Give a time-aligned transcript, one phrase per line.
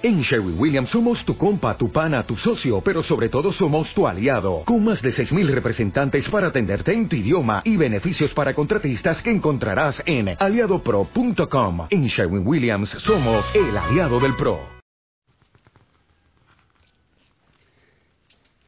[0.00, 4.06] En Sherwin Williams somos tu compa, tu pana, tu socio, pero sobre todo somos tu
[4.06, 9.20] aliado, con más de 6.000 representantes para atenderte en tu idioma y beneficios para contratistas
[9.22, 11.88] que encontrarás en aliadopro.com.
[11.90, 14.60] En Sherwin Williams somos el aliado del PRO.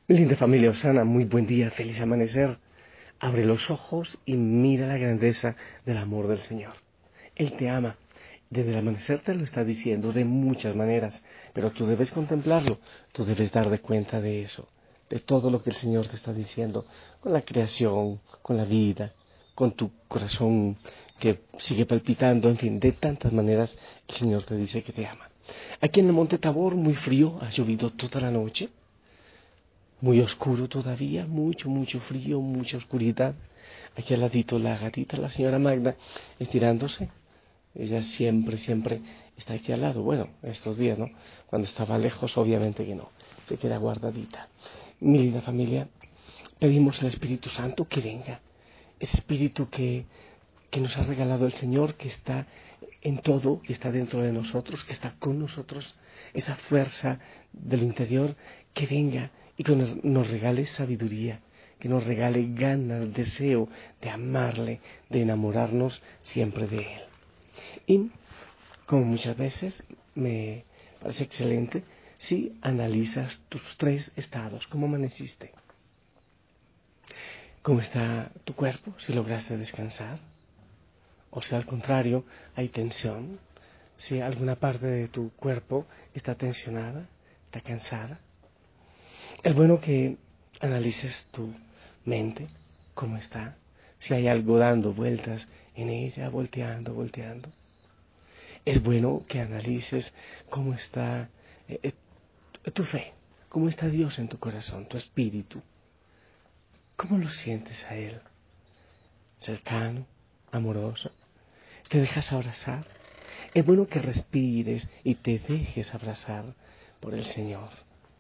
[0.09, 2.59] Linda familia Osana, muy buen día, feliz amanecer.
[3.21, 5.55] Abre los ojos y mira la grandeza
[5.87, 6.73] del amor del Señor.
[7.37, 7.95] Él te ama
[8.51, 11.23] desde el amanecer te lo está diciendo de muchas maneras,
[11.53, 12.81] pero tú debes contemplarlo,
[13.13, 14.69] tú debes dar de cuenta de eso,
[15.09, 16.85] de todo lo que el Señor te está diciendo,
[17.21, 19.15] con la creación, con la vida,
[19.55, 20.79] con tu corazón
[21.21, 23.77] que sigue palpitando, en fin, de tantas maneras
[24.09, 25.31] el Señor te dice que te ama.
[25.81, 28.69] Aquí en el Monte Tabor, muy frío, ha llovido toda la noche,
[30.01, 33.35] muy oscuro todavía, mucho, mucho frío, mucha oscuridad.
[33.97, 35.95] Aquí al ladito la gatita, la señora Magda,
[36.39, 37.11] estirándose
[37.75, 39.01] ella siempre, siempre
[39.37, 40.03] está aquí al lado.
[40.03, 41.11] Bueno, estos días, ¿no?
[41.47, 43.11] Cuando estaba lejos, obviamente que no.
[43.45, 44.49] Se queda guardadita.
[45.01, 45.89] Mi linda familia,
[46.59, 48.41] pedimos al Espíritu Santo que venga.
[48.99, 50.05] Espíritu que,
[50.71, 52.47] que nos ha regalado el Señor, que está
[53.03, 55.95] en todo, que está dentro de nosotros, que está con nosotros.
[56.35, 57.21] Esa fuerza
[57.53, 58.37] del interior,
[58.75, 61.41] que venga y que nos, nos regale sabiduría
[61.81, 63.67] que nos regale ganas, deseo
[64.03, 67.10] de amarle, de enamorarnos siempre de Él.
[67.87, 68.11] Y
[68.87, 69.83] como muchas veces
[70.15, 70.65] me
[71.01, 71.85] parece excelente
[72.19, 75.53] si analizas tus tres estados, cómo amaneciste,
[77.63, 80.19] cómo está tu cuerpo, si lograste descansar,
[81.31, 83.39] o si al contrario hay tensión,
[83.97, 87.09] si alguna parte de tu cuerpo está tensionada,
[87.47, 88.19] está cansada.
[89.43, 90.17] Es bueno que
[90.61, 91.55] analices tu
[92.05, 92.49] mente,
[92.95, 93.57] cómo está,
[93.99, 95.47] si hay algo dando vueltas
[95.81, 97.49] en ella, volteando, volteando.
[98.65, 100.13] Es bueno que analices
[100.49, 101.29] cómo está
[101.69, 101.95] eh,
[102.65, 103.13] eh, tu fe,
[103.49, 105.63] cómo está Dios en tu corazón, tu espíritu.
[106.97, 108.21] ¿Cómo lo sientes a Él?
[109.39, 110.07] Cercano,
[110.53, 111.11] amoroso.
[111.89, 112.85] ¿Te dejas abrazar?
[113.55, 116.55] Es bueno que respires y te dejes abrazar
[117.01, 117.71] por el Señor,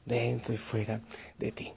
[0.07, 1.01] dentro y fuera
[1.39, 1.73] de ti.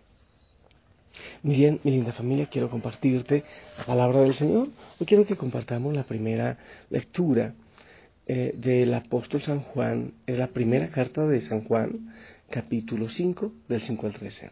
[1.43, 3.43] Bien, mi linda familia, quiero compartirte
[3.77, 4.69] la palabra del Señor.
[4.99, 6.57] Hoy quiero que compartamos la primera
[6.89, 7.53] lectura
[8.25, 10.13] eh, del apóstol San Juan.
[10.25, 12.13] Es la primera carta de San Juan,
[12.49, 14.51] capítulo 5, del 5 al 13.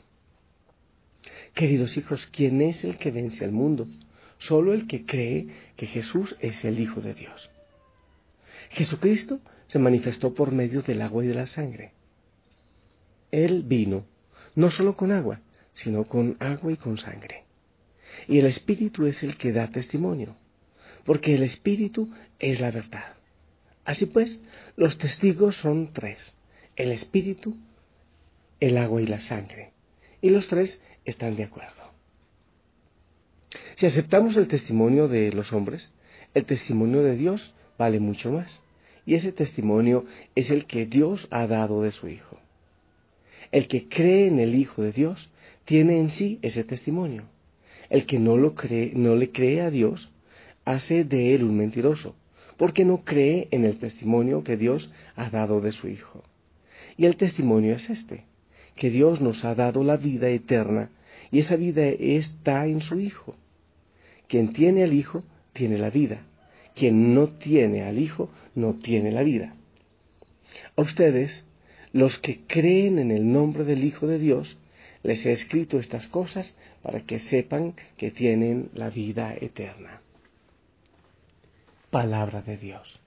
[1.54, 3.88] Queridos hijos, ¿quién es el que vence al mundo?
[4.38, 7.50] Solo el que cree que Jesús es el Hijo de Dios.
[8.70, 11.94] Jesucristo se manifestó por medio del agua y de la sangre.
[13.32, 14.06] Él vino
[14.56, 15.42] no solo con agua,
[15.74, 17.46] sino con agua y con sangre.
[18.28, 20.36] Y el Espíritu es el que da testimonio,
[21.06, 23.16] porque el Espíritu es la verdad.
[23.86, 24.44] Así pues,
[24.76, 26.38] los testigos son tres,
[26.76, 27.58] el Espíritu,
[28.60, 29.72] el agua y la sangre,
[30.22, 31.92] y los tres están de acuerdo.
[33.76, 35.94] Si aceptamos el testimonio de los hombres,
[36.34, 38.62] el testimonio de Dios vale mucho más,
[39.06, 40.06] y ese testimonio
[40.36, 42.40] es el que Dios ha dado de su Hijo.
[43.52, 45.32] El que cree en el Hijo de Dios
[45.66, 47.24] tiene en sí ese testimonio.
[47.90, 50.12] El que no, lo cree, no le cree a Dios
[50.66, 52.16] hace de él un mentiroso,
[52.58, 56.24] porque no cree en el testimonio que Dios ha dado de su Hijo.
[56.98, 58.26] Y el testimonio es este,
[58.76, 60.90] que Dios nos ha dado la vida eterna,
[61.32, 63.36] y esa vida está en su Hijo.
[64.28, 65.24] Quien tiene al Hijo,
[65.54, 66.26] tiene la vida.
[66.76, 69.56] Quien no tiene al Hijo, no tiene la vida.
[70.76, 71.48] A ustedes,
[71.94, 74.58] los que creen en el nombre del Hijo de Dios,
[75.04, 80.02] les he escrito estas cosas para que sepan que tienen la vida eterna.
[81.90, 83.00] Palabra de Dios.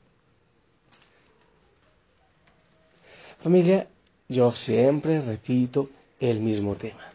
[3.40, 3.88] Familia,
[4.28, 7.12] yo siempre repito el mismo tema.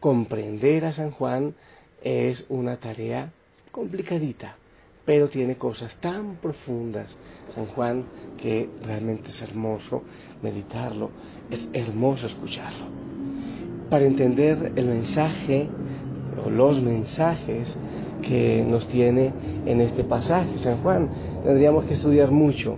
[0.00, 1.54] Comprender a San Juan
[2.02, 3.32] es una tarea
[3.72, 4.56] complicadita,
[5.04, 7.16] pero tiene cosas tan profundas,
[7.54, 8.06] San Juan,
[8.38, 10.02] que realmente es hermoso
[10.42, 11.10] meditarlo,
[11.50, 13.05] es hermoso escucharlo.
[13.90, 15.68] Para entender el mensaje
[16.44, 17.76] o los mensajes
[18.22, 19.32] que nos tiene
[19.64, 21.08] en este pasaje, San Juan,
[21.44, 22.76] tendríamos que estudiar mucho,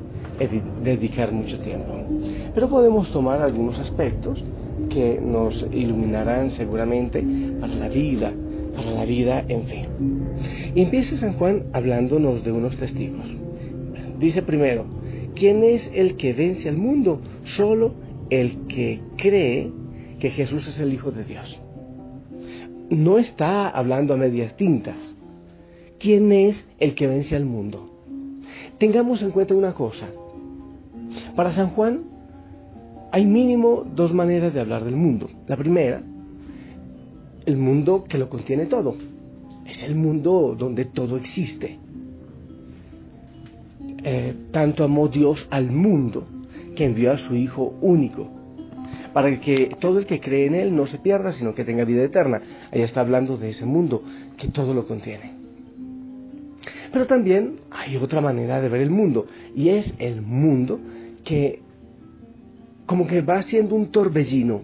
[0.83, 1.95] dedicar mucho tiempo.
[2.55, 4.43] Pero podemos tomar algunos aspectos
[4.91, 7.25] que nos iluminarán seguramente
[7.61, 8.33] para la vida,
[8.77, 9.89] para la vida en fe.
[10.75, 13.27] Y empieza San Juan hablándonos de unos testigos.
[14.19, 14.85] Dice primero,
[15.35, 17.21] ¿quién es el que vence al mundo?
[17.45, 17.93] Solo
[18.31, 19.71] el que cree
[20.19, 21.61] que Jesús es el Hijo de Dios.
[22.91, 24.97] No está hablando a medias tintas.
[25.99, 27.91] ¿Quién es el que vence al mundo?
[28.79, 30.07] Tengamos en cuenta una cosa.
[31.35, 32.05] Para San Juan,
[33.11, 35.29] hay mínimo dos maneras de hablar del mundo.
[35.47, 36.03] La primera,
[37.47, 38.97] el mundo que lo contiene todo.
[39.67, 41.79] Es el mundo donde todo existe.
[44.05, 46.27] Eh, tanto amó Dios al mundo
[46.77, 48.31] que envió a su Hijo único,
[49.13, 52.03] para que todo el que cree en Él no se pierda, sino que tenga vida
[52.03, 52.43] eterna.
[52.71, 54.03] Ahí está hablando de ese mundo
[54.37, 55.37] que todo lo contiene.
[56.93, 60.81] Pero también hay otra manera de ver el mundo, y es el mundo
[61.25, 61.61] que
[62.87, 64.63] como que va siendo un torbellino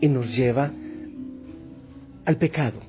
[0.00, 0.70] y nos lleva
[2.24, 2.80] al pecado.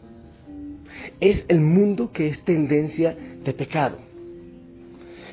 [1.20, 3.98] Es el mundo que es tendencia de pecado.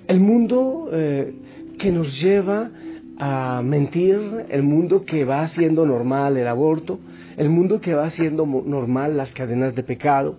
[0.08, 1.34] El mundo eh,
[1.78, 2.70] que nos lleva
[3.18, 6.98] a mentir, el mundo que va haciendo normal el aborto,
[7.36, 10.36] el mundo que va haciendo normal las cadenas de pecado.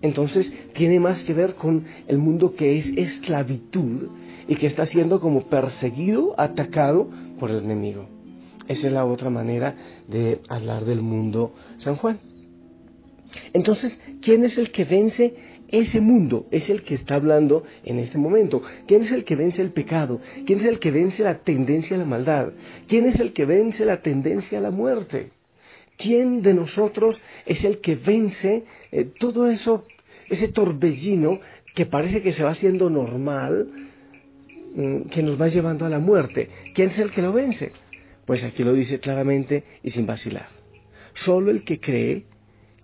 [0.00, 4.08] Entonces tiene más que ver con el mundo que es esclavitud
[4.46, 7.08] y que está siendo como perseguido, atacado
[7.38, 8.06] por el enemigo.
[8.68, 9.74] Esa es la otra manera
[10.06, 12.20] de hablar del mundo San Juan.
[13.52, 15.34] Entonces, ¿quién es el que vence
[15.68, 16.46] ese mundo?
[16.50, 18.62] Es el que está hablando en este momento.
[18.86, 20.20] ¿Quién es el que vence el pecado?
[20.46, 22.52] ¿Quién es el que vence la tendencia a la maldad?
[22.86, 25.30] ¿Quién es el que vence la tendencia a la muerte?
[25.96, 29.84] ¿Quién de nosotros es el que vence eh, todo eso,
[30.28, 31.40] ese torbellino
[31.74, 33.68] que parece que se va haciendo normal,
[34.74, 36.48] mm, que nos va llevando a la muerte?
[36.72, 37.72] ¿Quién es el que lo vence?
[38.24, 40.48] Pues aquí lo dice claramente y sin vacilar.
[41.14, 42.26] Solo el que cree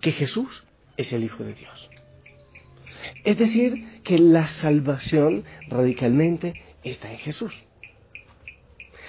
[0.05, 0.63] que Jesús
[0.97, 1.89] es el Hijo de Dios.
[3.23, 6.53] Es decir, que la salvación radicalmente
[6.83, 7.65] está en Jesús.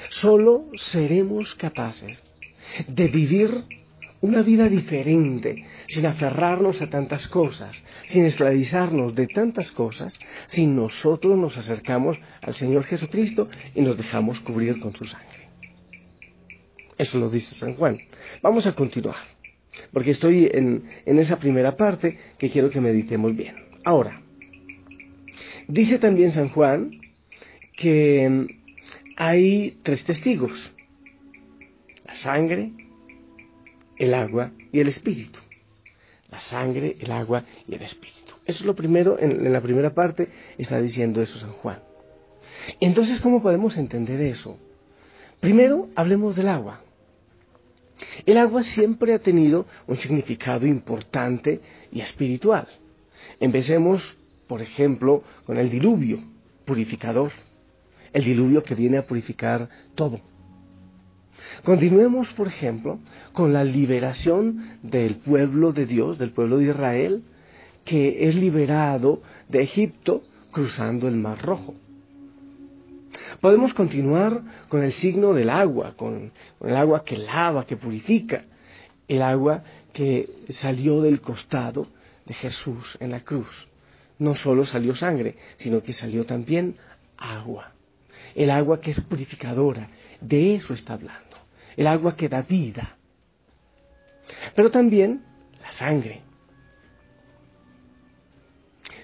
[0.08, 2.16] Solo seremos capaces
[2.88, 3.66] de vivir
[4.22, 11.36] una vida diferente, sin aferrarnos a tantas cosas, sin esclavizarnos de tantas cosas, si nosotros
[11.36, 15.50] nos acercamos al Señor Jesucristo y nos dejamos cubrir con su sangre.
[16.96, 17.98] Eso lo dice San Juan.
[18.40, 19.35] Vamos a continuar
[19.92, 23.56] porque estoy en, esa primera parte que quiero que meditemos bien.
[23.84, 24.20] Ahora,
[25.68, 27.00] dice también San Juan
[27.76, 28.46] que mm,
[29.16, 30.72] hay tres testigos,
[32.04, 32.72] la sangre,
[33.96, 35.40] el agua y el espíritu.
[36.30, 38.34] La sangre, el agua y el espíritu.
[38.46, 40.28] Eso es lo primero, en, en la primera parte
[40.58, 41.78] está diciendo eso San Juan.
[42.80, 44.58] Entonces, ¿cómo podemos entender eso?
[45.40, 46.80] Primero, hablemos del agua.
[48.24, 51.60] El agua siempre ha tenido un significado importante
[51.92, 52.66] y espiritual.
[53.40, 54.16] Empecemos,
[54.46, 56.22] por ejemplo, con el diluvio
[56.64, 57.32] purificador,
[58.12, 60.20] el diluvio que viene a purificar todo.
[61.64, 62.98] Continuemos, por ejemplo,
[63.32, 67.22] con la liberación del pueblo de Dios, del pueblo de Israel,
[67.84, 71.74] que es liberado de Egipto cruzando el Mar Rojo.
[73.40, 78.44] Podemos continuar con el signo del agua, con, el agua que lava, que purifica,
[79.08, 79.62] el agua
[79.92, 81.88] que salió del costado
[82.24, 83.68] de Jesús en la cruz.
[84.18, 86.76] No solo salió sangre, sino que salió también
[87.16, 87.72] agua.
[88.34, 89.88] El agua que es purificadora,
[90.20, 91.36] de eso está hablando.
[91.76, 92.96] El agua que da vida.
[94.54, 95.22] Pero también
[95.60, 96.22] la sangre.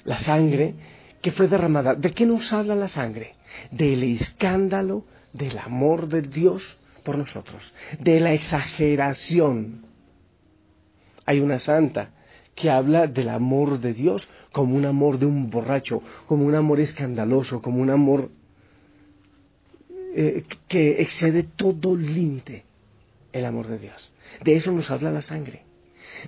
[0.04, 0.74] La sangre
[1.20, 1.94] que fue derramada.
[1.94, 3.36] ¿De qué nos habla la sangre?
[3.70, 9.86] Del escándalo del amor de Dios por nosotros, de la exageración.
[11.24, 12.10] Hay una santa
[12.54, 16.80] que habla del amor de Dios como un amor de un borracho, como un amor
[16.80, 18.30] escandaloso, como un amor
[20.14, 22.64] eh, que excede todo límite,
[23.32, 24.12] el amor de Dios.
[24.44, 25.62] De eso nos habla la sangre,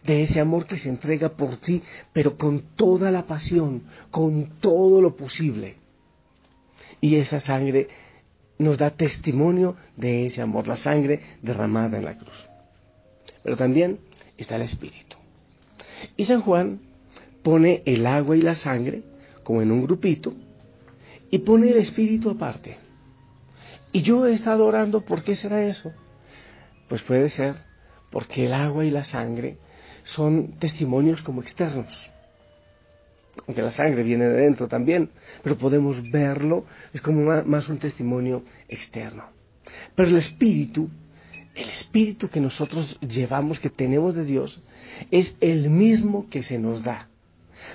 [0.04, 1.82] de ese amor que se entrega por ti,
[2.12, 5.83] pero con toda la pasión, con todo lo posible
[7.04, 7.88] y esa sangre
[8.56, 12.48] nos da testimonio de ese amor, la sangre derramada en la cruz.
[13.42, 14.00] Pero también
[14.38, 15.18] está el Espíritu.
[16.16, 16.80] Y San Juan
[17.42, 19.02] pone el agua y la sangre
[19.42, 20.32] como en un grupito
[21.30, 22.78] y pone el Espíritu aparte.
[23.92, 25.92] Y yo he estado orando, ¿por qué será eso?
[26.88, 27.54] Pues puede ser
[28.10, 29.58] porque el agua y la sangre
[30.04, 32.13] son testimonios como externos
[33.46, 35.10] aunque la sangre viene de dentro también,
[35.42, 39.24] pero podemos verlo, es como más un testimonio externo.
[39.94, 40.88] Pero el espíritu,
[41.54, 44.62] el espíritu que nosotros llevamos, que tenemos de Dios,
[45.10, 47.08] es el mismo que se nos da.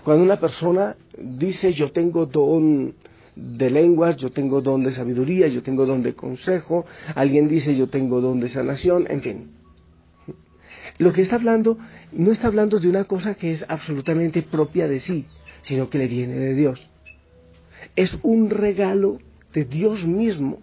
[0.03, 2.93] Cuando una persona dice yo tengo don
[3.35, 6.85] de lenguas, yo tengo don de sabiduría, yo tengo don de consejo,
[7.15, 9.51] alguien dice yo tengo don de sanación, en fin.
[10.97, 11.77] Lo que está hablando
[12.11, 15.25] no está hablando de una cosa que es absolutamente propia de sí,
[15.61, 16.89] sino que le viene de Dios.
[17.95, 19.19] Es un regalo
[19.53, 20.61] de Dios mismo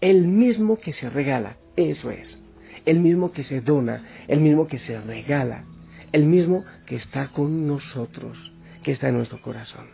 [0.00, 2.40] el mismo que se regala, eso es,
[2.86, 5.64] el mismo que se dona, el mismo que se regala,
[6.12, 8.52] el mismo que está con nosotros,
[8.82, 9.88] que está en nuestro corazón.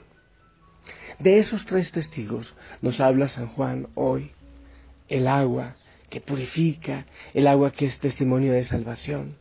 [1.18, 4.32] De esos tres testigos nos habla San Juan hoy,
[5.08, 5.76] el agua
[6.10, 9.36] que purifica, el agua que es testimonio de salvación,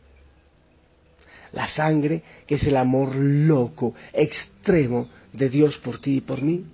[1.54, 6.64] la sangre que es el amor loco, extremo de Dios por ti y por mí,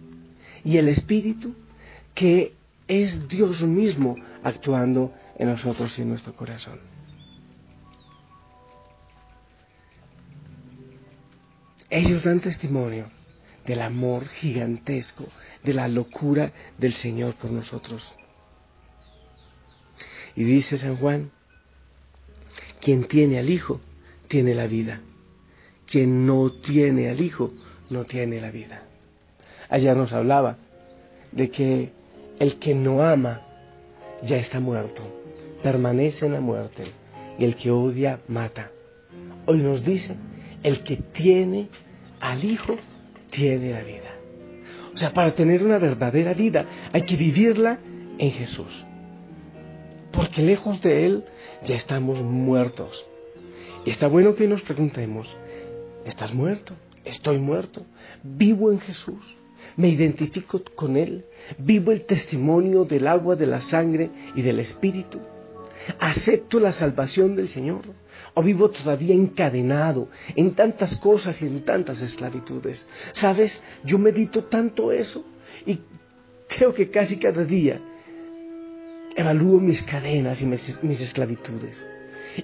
[0.64, 1.54] y el Espíritu
[2.14, 2.54] que
[2.88, 6.80] es Dios mismo actuando en nosotros y en nuestro corazón.
[11.88, 13.10] Ellos dan testimonio
[13.66, 15.26] del amor gigantesco,
[15.62, 18.02] de la locura del Señor por nosotros.
[20.36, 21.30] Y dice San Juan,
[22.80, 23.80] quien tiene al Hijo,
[24.30, 25.00] tiene la vida.
[25.86, 27.52] Quien no tiene al Hijo,
[27.90, 28.84] no tiene la vida.
[29.68, 30.56] Ayer nos hablaba
[31.32, 31.90] de que
[32.38, 33.42] el que no ama
[34.22, 35.02] ya está muerto,
[35.64, 36.84] permanece en la muerte,
[37.38, 38.70] y el que odia mata.
[39.46, 40.14] Hoy nos dice,
[40.62, 41.68] el que tiene
[42.20, 42.76] al Hijo,
[43.30, 44.14] tiene la vida.
[44.94, 47.80] O sea, para tener una verdadera vida hay que vivirla
[48.18, 48.86] en Jesús.
[50.12, 51.24] Porque lejos de Él
[51.64, 53.06] ya estamos muertos.
[53.84, 55.36] Y está bueno que nos preguntemos,
[56.04, 56.74] ¿estás muerto?
[57.04, 57.86] Estoy muerto.
[58.22, 59.36] Vivo en Jesús.
[59.76, 61.24] Me identifico con Él.
[61.58, 65.18] Vivo el testimonio del agua, de la sangre y del Espíritu.
[65.98, 67.82] Acepto la salvación del Señor.
[68.34, 72.86] O vivo todavía encadenado en tantas cosas y en tantas esclavitudes.
[73.12, 75.24] Sabes, yo medito tanto eso
[75.64, 75.80] y
[76.48, 77.80] creo que casi cada día
[79.16, 81.82] evalúo mis cadenas y mis, mis esclavitudes.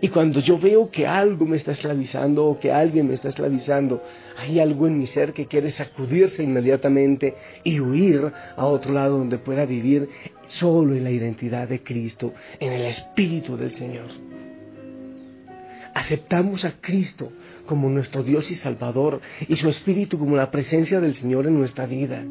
[0.00, 4.02] Y cuando yo veo que algo me está esclavizando o que alguien me está esclavizando,
[4.36, 7.34] hay algo en mi ser que quiere sacudirse inmediatamente
[7.64, 10.08] y huir a otro lado donde pueda vivir
[10.44, 14.08] solo en la identidad de Cristo, en el Espíritu del Señor.
[15.94, 17.32] Aceptamos a Cristo
[17.64, 21.86] como nuestro Dios y Salvador y su Espíritu como la presencia del Señor en nuestra
[21.86, 22.22] vida.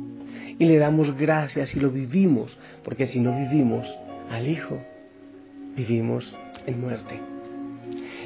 [0.60, 3.94] Y le damos gracias y lo vivimos, porque si no vivimos
[4.30, 4.80] al Hijo,
[5.76, 7.35] vivimos en muerte.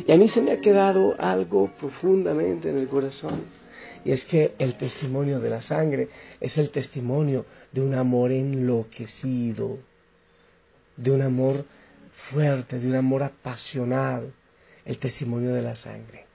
[0.06, 3.46] Y a mí se me ha quedado algo profundamente en el corazón.
[4.06, 9.79] Y es que el testimonio de la sangre es el testimonio de un amor enloquecido,
[10.96, 11.65] de un amor
[12.29, 14.32] fuerte, de un amor apasionado,
[14.86, 16.25] el testimonio de la sangre.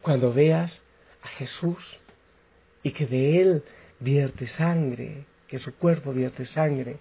[0.00, 0.82] Cuando veas
[1.22, 2.00] a Jesús
[2.82, 3.62] y que de Él
[3.98, 6.96] vierte sangre, que su cuerpo vierte sangre,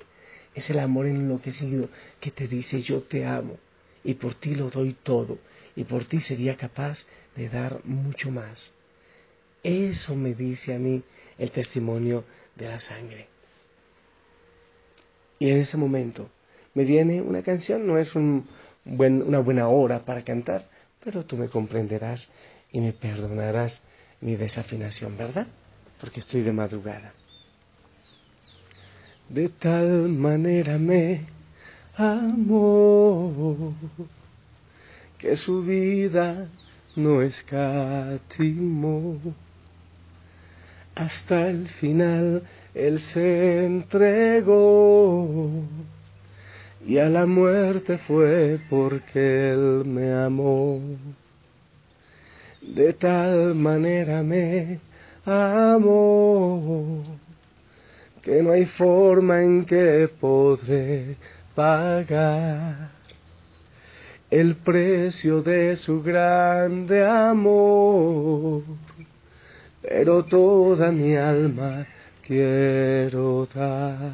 [0.54, 3.58] es el amor enloquecido que te dice yo te amo
[4.04, 5.38] y por ti lo doy todo
[5.80, 7.06] y por ti sería capaz
[7.38, 8.74] de dar mucho más.
[9.64, 11.02] Eso me dice a mí
[11.38, 12.26] el testimonio
[12.58, 13.30] de la sangre.
[15.40, 16.30] Y en ese momento
[16.74, 20.68] me viene una canción, no es una buena hora para cantar,
[21.02, 22.28] pero tú me comprenderás
[22.74, 23.82] y me perdonarás
[24.20, 25.48] mi desafinación, ¿verdad?
[26.02, 27.14] Porque estoy de madrugada.
[29.30, 31.22] De tal manera me
[31.96, 33.74] amó
[35.20, 36.48] que su vida
[36.96, 39.20] no escatimó.
[40.96, 45.64] Hasta el final Él se entregó
[46.86, 50.80] y a la muerte fue porque Él me amó.
[52.62, 54.80] De tal manera me
[55.26, 57.04] amó
[58.22, 61.18] que no hay forma en que podré
[61.56, 62.99] pagar
[64.32, 68.62] el precio de su grande amor,
[69.82, 71.88] pero toda mi alma
[72.22, 74.14] quiero dar.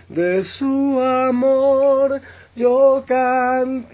[0.08, 2.20] de su amor
[2.54, 3.90] yo cantaré,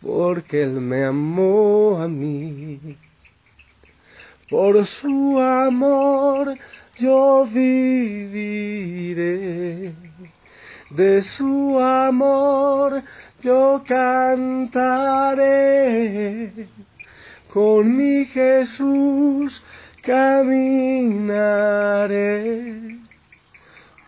[0.00, 2.96] porque Él me amó a mí.
[4.48, 6.56] Por su amor
[6.96, 8.24] yo viviré,
[10.88, 13.02] de su amor
[13.42, 14.90] yo cantaré,
[17.52, 19.62] con mi Jesús
[20.00, 21.74] caminaré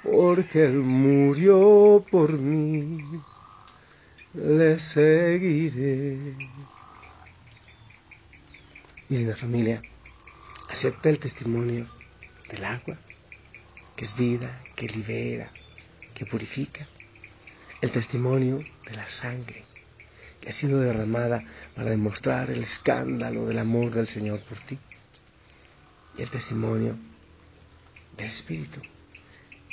[0.07, 3.03] porque Él murió por mí,
[4.35, 6.37] le seguiré.
[9.09, 9.83] la familia,
[10.69, 11.87] acepta el testimonio
[12.49, 12.97] del agua,
[13.97, 15.51] que es vida, que libera,
[16.15, 16.87] que purifica,
[17.81, 19.65] el testimonio de la sangre
[20.41, 21.43] que ha sido derramada
[21.75, 24.79] para demostrar el escándalo del amor del Señor por ti,
[26.17, 26.97] y el testimonio
[28.17, 28.81] del Espíritu,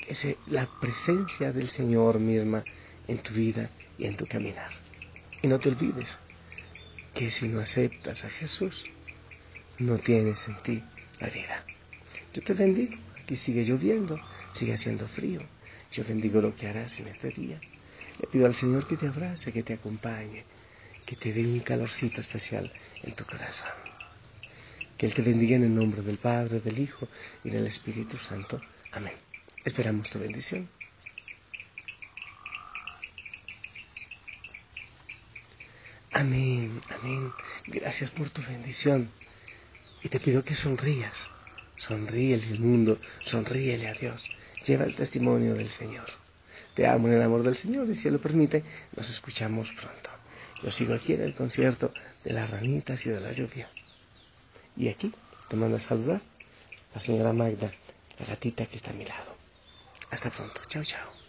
[0.08, 2.64] es la presencia del Señor misma
[3.08, 4.72] en tu vida y en tu caminar.
[5.42, 6.20] Y no te olvides
[7.14, 8.86] que si no aceptas a Jesús,
[9.80, 10.84] no tienes en ti
[11.20, 11.64] la vida.
[12.34, 14.20] Yo te bendigo, aquí sigue lloviendo,
[14.54, 15.42] sigue haciendo frío.
[15.92, 17.60] Yo bendigo lo que harás en este día.
[18.20, 20.44] Le pido al Señor que te abrace, que te acompañe,
[21.06, 22.72] que te dé un calorcito especial
[23.04, 23.72] en tu corazón.
[24.98, 27.08] Que Él te bendiga en el nombre del Padre, del Hijo
[27.44, 28.62] y del Espíritu Santo.
[28.92, 29.33] Amén.
[29.66, 30.70] Esperamos tu bendición.
[36.12, 37.32] Amén, amén.
[37.68, 39.10] Gracias por tu bendición.
[40.04, 41.30] Y te pido que sonrías.
[41.78, 44.24] Sonríele al mundo, sonríele a Dios.
[44.66, 46.06] Lleva el testimonio del Señor.
[46.76, 48.64] Te amo en el amor del Señor y si lo permite,
[48.96, 50.10] nos escuchamos pronto.
[50.62, 51.94] Yo sigo aquí en el concierto
[52.24, 53.70] de las ranitas y de la lluvia.
[54.76, 55.14] Y aquí
[55.50, 56.22] te mando a saludar
[56.94, 57.72] la señora Magda,
[58.20, 59.33] la gatita que está a mi lado.
[60.14, 60.62] Hasta pronto.
[60.70, 61.23] Chao, chao.